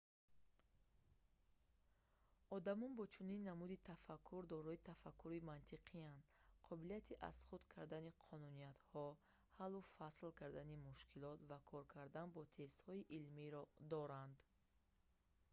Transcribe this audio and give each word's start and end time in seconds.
одамон 2.57 2.91
бо 2.99 3.05
чунин 3.15 3.41
намуди 3.49 3.75
тафаккур 3.91 4.43
дорои 4.53 4.79
тафаккури 4.89 5.39
мантиқиянд 5.51 6.23
қобилияти 6.69 7.19
аз 7.29 7.37
худ 7.49 7.61
кардани 7.75 8.11
қонуниятҳо 8.27 9.05
ҳаллу 9.59 9.81
фасл 9.95 10.29
кардани 10.41 10.81
мушкилот 10.87 11.39
ва 11.49 11.57
кор 11.69 11.83
кардан 11.95 12.27
бо 12.35 12.41
тестҳои 12.57 13.07
илмиро 13.17 13.63
доранд 13.93 14.37